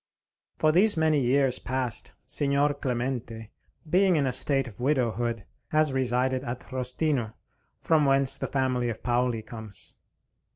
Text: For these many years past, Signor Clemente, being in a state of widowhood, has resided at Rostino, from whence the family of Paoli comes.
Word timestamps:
For 0.57 0.71
these 0.71 0.97
many 0.97 1.19
years 1.19 1.59
past, 1.59 2.13
Signor 2.25 2.73
Clemente, 2.73 3.51
being 3.87 4.15
in 4.15 4.25
a 4.25 4.31
state 4.31 4.67
of 4.67 4.79
widowhood, 4.79 5.45
has 5.67 5.93
resided 5.93 6.43
at 6.43 6.67
Rostino, 6.71 7.33
from 7.83 8.05
whence 8.05 8.39
the 8.39 8.47
family 8.47 8.89
of 8.89 9.03
Paoli 9.03 9.43
comes. 9.43 9.93